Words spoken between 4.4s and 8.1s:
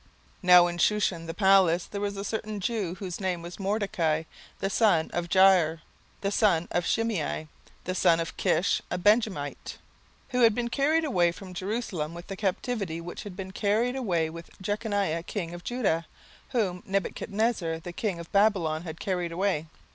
the son of Jair, the son of Shimei, the